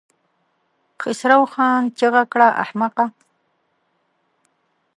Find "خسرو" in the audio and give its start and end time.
1.01-1.43